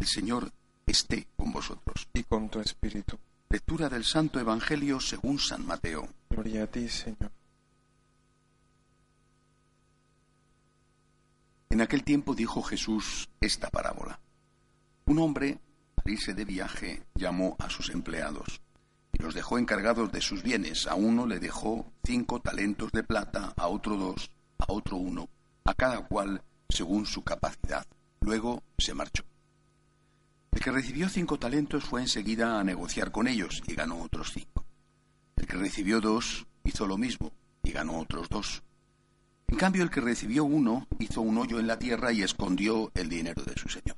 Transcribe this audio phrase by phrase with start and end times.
[0.00, 0.50] El Señor
[0.86, 2.08] esté con vosotros.
[2.14, 3.18] y con tu espíritu.
[3.50, 6.08] Lectura del Santo Evangelio según San Mateo.
[6.30, 7.30] Gloria a ti, Señor.
[11.68, 14.18] En aquel tiempo dijo Jesús esta parábola.
[15.04, 15.60] Un hombre,
[15.96, 18.62] al irse de viaje, llamó a sus empleados
[19.12, 20.86] y los dejó encargados de sus bienes.
[20.86, 25.28] A uno le dejó cinco talentos de plata, a otro dos, a otro uno,
[25.64, 27.86] a cada cual según su capacidad.
[28.20, 29.29] Luego se marchó.
[30.52, 34.64] El que recibió cinco talentos fue enseguida a negociar con ellos y ganó otros cinco.
[35.36, 38.62] El que recibió dos hizo lo mismo y ganó otros dos.
[39.48, 43.08] En cambio, el que recibió uno hizo un hoyo en la tierra y escondió el
[43.08, 43.96] dinero de su señor.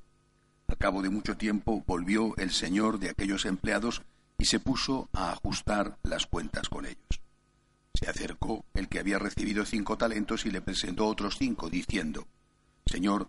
[0.69, 4.03] Al cabo de mucho tiempo volvió el señor de aquellos empleados
[4.39, 7.21] y se puso a ajustar las cuentas con ellos.
[7.95, 12.27] Se acercó el que había recibido cinco talentos y le presentó otros cinco, diciendo,
[12.87, 13.29] Señor,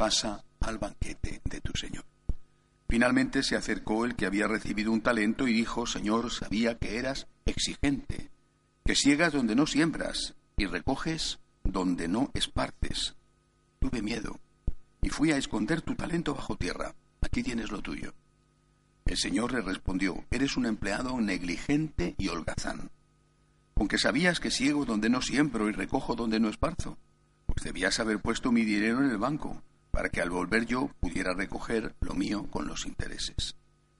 [0.00, 2.06] pasa al banquete de tu Señor.
[2.88, 7.26] Finalmente se acercó el que había recibido un talento y dijo, Señor, sabía que eras
[7.44, 8.30] exigente,
[8.82, 13.14] que ciegas donde no siembras y recoges donde no espartes.
[13.78, 14.40] Tuve miedo
[15.02, 16.94] y fui a esconder tu talento bajo tierra.
[17.20, 18.14] Aquí tienes lo tuyo.
[19.04, 22.90] El Señor le respondió, eres un empleado negligente y holgazán.
[23.76, 26.96] Aunque sabías que ciego donde no siembro y recojo donde no esparzo,
[27.44, 31.34] pues debías haber puesto mi dinero en el banco para que al volver yo pudiera
[31.34, 33.56] recoger lo mío con los intereses.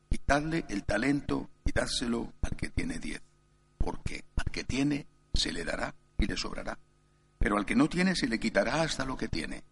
[0.08, 3.22] Quitadle el talento y dárselo al que tiene diez,
[3.78, 6.78] porque al que tiene se le dará y le sobrará,
[7.38, 9.62] pero al que no tiene se le quitará hasta lo que tiene.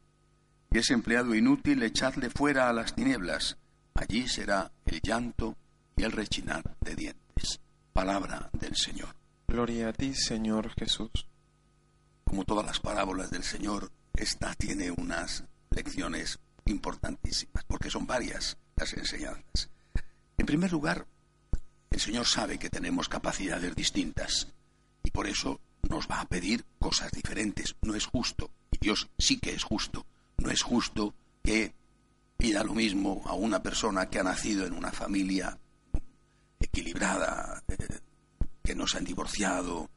[0.71, 3.57] Y ese empleado inútil echadle fuera a las tinieblas,
[3.95, 5.57] allí será el llanto
[5.97, 7.61] y el rechinar de dientes.
[7.93, 9.15] Palabra del Señor.
[9.47, 11.27] Gloria a ti, Señor Jesús.
[12.25, 15.45] Como todas las parábolas del Señor, esta tiene unas
[15.79, 19.71] lecciones importantísimas, porque son varias las enseñanzas.
[20.37, 21.07] En primer lugar,
[21.91, 24.49] el Señor sabe que tenemos capacidades distintas
[25.05, 27.77] y por eso nos va a pedir cosas diferentes.
[27.83, 30.05] No es justo, y Dios sí que es justo,
[30.39, 31.73] no es justo que
[32.37, 35.59] pida lo mismo a una persona que ha nacido en una familia
[36.59, 38.01] equilibrada, eh,
[38.65, 39.89] que no se han divorciado,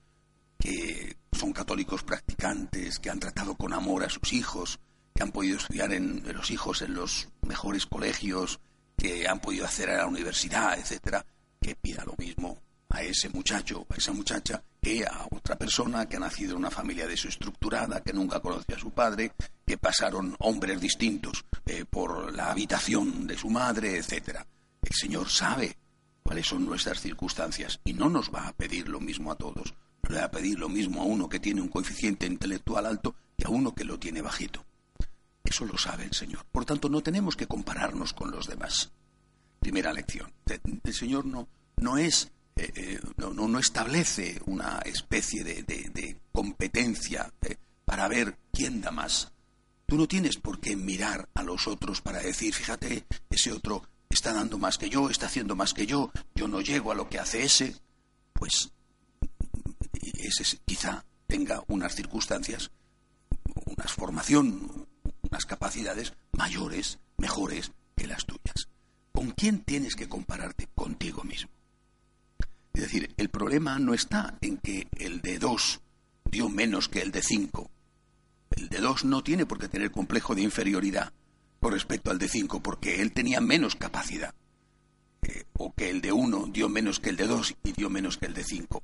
[0.59, 4.79] que son católicos practicantes, que han tratado con amor a sus hijos,
[5.13, 8.59] que han podido estudiar en, los hijos en los mejores colegios,
[8.97, 11.25] que han podido hacer a la universidad, etcétera,
[11.59, 12.57] que pida lo mismo
[12.89, 16.72] a ese muchacho, a esa muchacha, que a otra persona que ha nacido en una
[16.72, 19.33] familia desestructurada, que nunca conoció a su padre,
[19.66, 24.45] que pasaron hombres distintos eh, por la habitación de su madre, etcétera.
[24.81, 25.78] El Señor sabe
[26.23, 29.73] cuáles son nuestras circunstancias y no nos va a pedir lo mismo a todos.
[30.03, 33.16] No le va a pedir lo mismo a uno que tiene un coeficiente intelectual alto
[33.38, 34.66] que a uno que lo tiene bajito.
[35.44, 36.46] Eso lo sabe el Señor.
[36.52, 38.91] Por tanto, no tenemos que compararnos con los demás.
[39.59, 40.31] Primera lección.
[40.84, 41.47] El Señor no,
[41.78, 48.81] no es, eh, eh, no, no, establece una especie de, competencia eh, para ver quién
[48.81, 49.31] da más.
[49.85, 54.34] Tú no tienes por qué mirar a los otros para decir, fíjate, ese otro está
[54.34, 57.19] dando más que yo, está haciendo más que yo, yo no llego a lo que
[57.19, 57.75] hace ese.
[58.34, 58.72] Pues
[60.02, 62.72] ese quizá tenga unas circunstancias,
[63.66, 64.80] una formación,
[65.31, 68.67] unas capacidades mayores, mejores que las tuyas.
[69.11, 70.67] ¿Con quién tienes que compararte?
[70.75, 71.49] Contigo mismo.
[72.73, 75.81] Es decir, el problema no está en que el de dos
[76.25, 77.69] dio menos que el de cinco.
[78.51, 81.13] El de dos no tiene por qué tener complejo de inferioridad
[81.59, 84.33] con respecto al de cinco, porque él tenía menos capacidad.
[85.22, 88.17] Eh, o que el de uno dio menos que el de dos y dio menos
[88.17, 88.84] que el de cinco.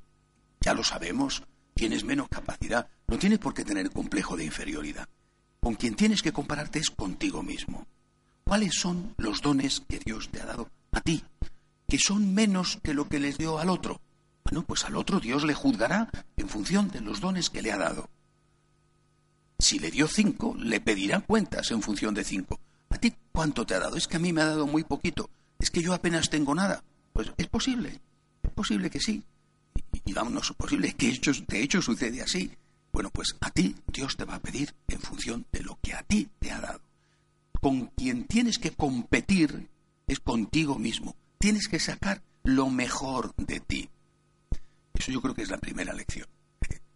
[0.62, 1.44] Ya lo sabemos,
[1.74, 5.10] tienes menos capacidad, no tienes por qué tener complejo de inferioridad.
[5.68, 7.86] Con quien tienes que compararte es contigo mismo.
[8.46, 11.26] ¿Cuáles son los dones que Dios te ha dado a ti?
[11.90, 14.00] Que son menos que lo que les dio al otro.
[14.46, 17.78] Bueno, pues al otro Dios le juzgará en función de los dones que le ha
[17.78, 18.10] dado.
[19.60, 22.62] Si le dio cinco, le pedirá cuentas en función de cinco.
[22.90, 23.98] ¿A ti cuánto te ha dado?
[23.98, 25.30] Es que a mí me ha dado muy poquito.
[25.60, 26.82] Es que yo apenas tengo nada.
[27.12, 28.00] Pues es posible.
[28.42, 29.22] Es posible que sí.
[30.06, 32.54] Y, vámonos, es posible que de hecho sucede así.
[32.98, 36.02] Bueno, pues a ti Dios te va a pedir en función de lo que a
[36.02, 36.82] ti te ha dado.
[37.62, 39.70] Con quien tienes que competir
[40.08, 41.16] es contigo mismo.
[41.38, 43.88] Tienes que sacar lo mejor de ti.
[44.96, 46.28] Eso yo creo que es la primera lección.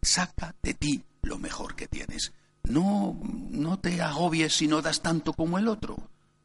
[0.01, 2.33] Saca de ti lo mejor que tienes.
[2.63, 3.15] No,
[3.51, 5.97] no te agobies si no das tanto como el otro.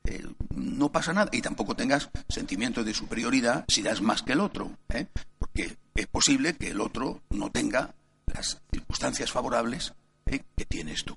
[0.04, 0.22] Eh,
[0.54, 1.30] no pasa nada.
[1.32, 4.76] Y tampoco tengas sentimiento de superioridad si das más que el otro.
[4.90, 5.06] ¿eh?
[5.38, 7.94] Porque es posible que el otro no tenga
[8.36, 9.94] las circunstancias favorables
[10.26, 10.42] ¿eh?
[10.56, 11.16] que tienes tú.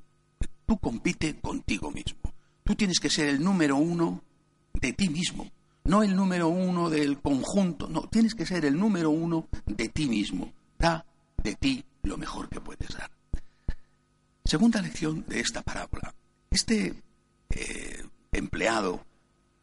[0.65, 2.33] Tú compite contigo mismo.
[2.63, 4.23] Tú tienes que ser el número uno
[4.73, 5.51] de ti mismo,
[5.85, 10.07] no el número uno del conjunto, no, tienes que ser el número uno de ti
[10.07, 10.53] mismo.
[10.77, 11.05] Da
[11.43, 13.11] de ti lo mejor que puedes dar.
[14.45, 16.13] Segunda lección de esta parábola.
[16.49, 16.93] Este
[17.49, 19.05] eh, empleado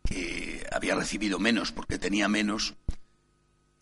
[0.05, 2.75] que había recibido menos porque tenía menos,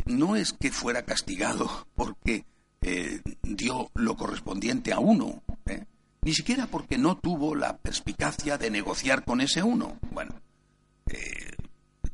[0.05, 2.45] no es que fuera castigado porque
[2.87, 5.87] eh, dio lo correspondiente a uno, ¿eh?
[6.21, 9.99] ni siquiera porque no tuvo la perspicacia de negociar con ese uno.
[10.11, 10.39] Bueno,
[11.07, 11.57] eh,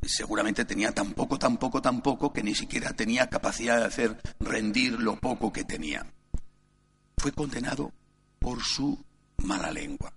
[0.01, 4.21] seguramente tenía tan poco, tan poco, tan poco que ni siquiera tenía capacidad de hacer
[4.39, 6.05] rendir lo poco que tenía.
[7.17, 7.91] Fue condenado
[8.39, 8.97] por su
[9.43, 10.13] mala lengua,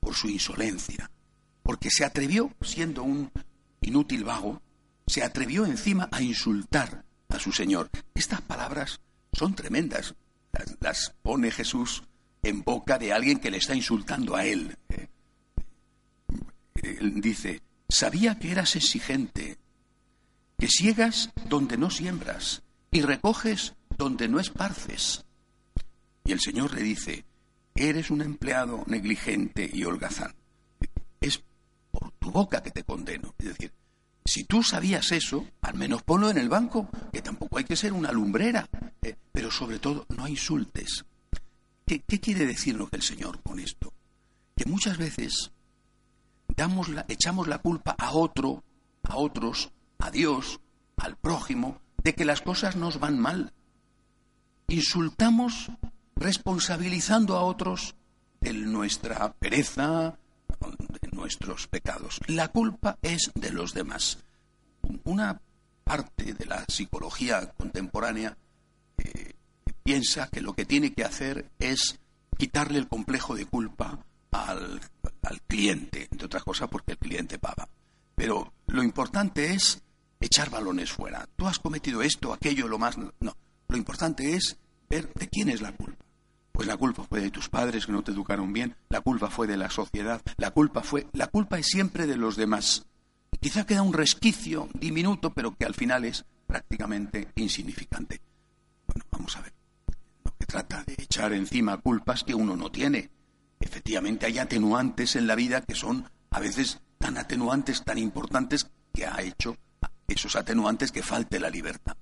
[0.00, 1.12] por su insolencia,
[1.62, 3.30] porque se atrevió, siendo un
[3.82, 4.60] inútil vago,
[5.06, 7.88] se atrevió encima a insultar a su Señor.
[8.14, 9.00] Estas palabras
[9.32, 10.14] son tremendas.
[10.80, 12.02] Las, pone Jesús
[12.42, 14.76] en boca de alguien que le está insultando a él.
[14.88, 15.08] Eh,
[16.82, 19.58] él dice, sabía que eras exigente,
[20.58, 25.24] que ciegas donde no siembras y recoges donde no esparces.
[26.24, 27.24] Y el Señor le dice,
[27.74, 30.34] eres un empleado negligente y holgazán.
[31.20, 31.42] Es
[31.90, 33.34] por tu boca que te condeno.
[33.38, 33.72] Es decir,
[34.24, 37.92] si tú sabías eso, al menos ponlo en el banco, que tampoco hay que ser
[37.92, 38.68] una lumbrera,
[39.02, 41.04] eh, pero sobre todo no insultes.
[41.86, 43.92] ¿Qué, ¿Qué, quiere decirnos el Señor con esto?
[44.56, 45.50] Que muchas veces
[46.56, 48.62] damos la, echamos la culpa a otro,
[49.02, 50.60] a otros, a Dios,
[50.96, 53.52] al prójimo, de que las cosas nos van mal.
[54.68, 55.70] Insultamos
[56.16, 57.96] responsabilizando a otros
[58.40, 60.18] de nuestra pereza,
[61.00, 62.20] de nuestros pecados.
[62.26, 64.18] La culpa es de los demás.
[65.04, 65.40] Una
[65.84, 68.36] parte de la psicología contemporánea
[69.82, 71.98] piensa que lo que tiene que hacer es
[72.36, 74.80] quitarle el complejo de culpa al,
[75.22, 77.68] al cliente, entre otras cosas porque el cliente paga.
[78.14, 79.82] Pero lo importante es
[80.20, 81.26] echar balones fuera.
[81.36, 82.98] Tú has cometido esto, aquello, lo más...
[82.98, 83.36] No,
[83.68, 86.04] lo importante es ver de quién es la culpa.
[86.52, 89.46] Pues la culpa fue de tus padres que no te educaron bien, la culpa fue
[89.46, 92.84] de la sociedad, la culpa fue, la culpa es siempre de los demás.
[93.40, 98.20] Quizá queda un resquicio diminuto, pero que al final es prácticamente insignificante.
[98.86, 99.59] Bueno, vamos a ver.
[100.50, 103.08] Trata de echar encima culpas que uno no tiene.
[103.60, 109.06] Efectivamente hay atenuantes en la vida que son a veces tan atenuantes, tan importantes, que
[109.06, 109.56] ha hecho
[110.08, 111.96] esos atenuantes que falte la libertad.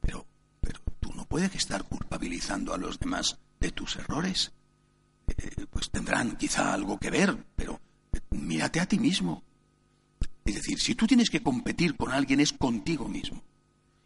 [0.00, 0.26] Pero,
[0.62, 4.52] pero tú no puedes estar culpabilizando a los demás de tus errores.
[5.26, 7.78] Eh, pues tendrán quizá algo que ver, pero
[8.14, 9.44] eh, mírate a ti mismo.
[10.46, 13.44] Es decir, si tú tienes que competir con alguien es contigo mismo.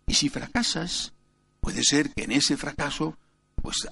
[0.08, 1.14] Y si fracasas,
[1.60, 3.16] puede ser que en ese fracaso,
[3.64, 3.88] pues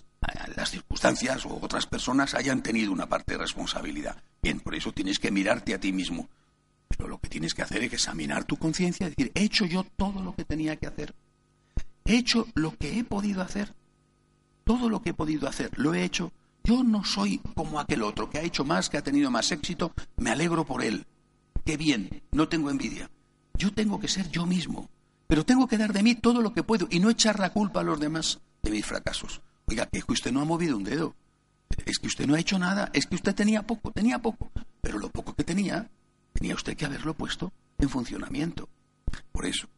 [0.55, 4.23] las circunstancias o otras personas hayan tenido una parte de responsabilidad.
[4.43, 6.29] Bien, por eso tienes que mirarte a ti mismo.
[6.89, 9.87] Pero lo que tienes que hacer es examinar tu conciencia y decir, ¿he hecho yo
[9.97, 11.15] todo lo que tenía que hacer?
[12.05, 13.73] ¿He hecho lo que he podido hacer?
[14.65, 16.33] Todo lo que he podido hacer lo he hecho.
[16.65, 19.95] Yo no soy como aquel otro que ha hecho más, que ha tenido más éxito.
[20.19, 21.07] Me alegro por él.
[21.65, 23.11] Qué bien, no tengo envidia.
[23.55, 24.91] Yo tengo que ser yo mismo.
[25.29, 27.81] Pero tengo que dar de mí todo lo que puedo y no echar la culpa
[27.81, 29.41] a los demás de mis fracasos.
[29.73, 31.15] Oiga, es que usted no ha movido un dedo.
[31.87, 32.91] Es que usted no ha hecho nada.
[32.93, 34.51] Es que usted tenía poco, tenía poco.
[34.83, 35.89] Pero lo poco que tenía,
[36.35, 38.69] tenía usted que haberlo puesto en funcionamiento.
[39.33, 39.69] Por eso,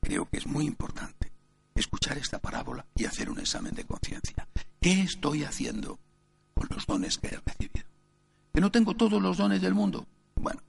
[0.00, 1.32] creo que es muy importante
[1.74, 4.46] escuchar esta parábola y hacer un examen de conciencia.
[4.80, 5.98] ¿Qué estoy haciendo
[6.54, 7.88] con los dones que he recibido?
[8.54, 10.06] ¿Que no tengo todos los dones del mundo?
[10.36, 10.60] Bueno,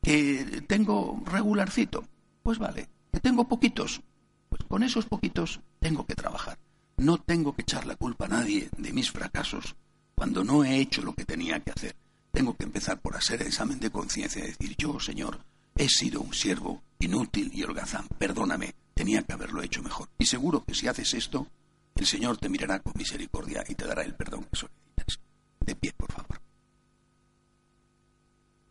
[0.00, 2.06] que tengo regularcito,
[2.44, 2.88] pues vale.
[3.12, 4.02] Que tengo poquitos,
[4.50, 6.58] pues con esos poquitos tengo que trabajar.
[6.96, 9.74] No tengo que echar la culpa a nadie de mis fracasos
[10.14, 11.96] cuando no he hecho lo que tenía que hacer.
[12.30, 15.40] Tengo que empezar por hacer el examen de conciencia y decir, yo, Señor,
[15.76, 20.08] he sido un siervo inútil y holgazán, perdóname, tenía que haberlo hecho mejor.
[20.18, 21.48] Y seguro que si haces esto,
[21.96, 25.20] el Señor te mirará con misericordia y te dará el perdón que solicitas.
[25.60, 26.40] De pie, por favor.